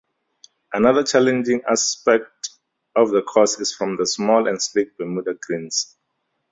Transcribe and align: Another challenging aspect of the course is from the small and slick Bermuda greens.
Another 0.73 1.03
challenging 1.03 1.61
aspect 1.69 2.49
of 2.95 3.11
the 3.11 3.21
course 3.21 3.59
is 3.59 3.71
from 3.71 3.97
the 3.97 4.07
small 4.07 4.47
and 4.47 4.59
slick 4.59 4.97
Bermuda 4.97 5.35
greens. 5.35 5.95